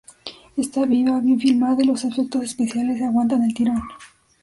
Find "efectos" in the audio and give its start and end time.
2.05-2.41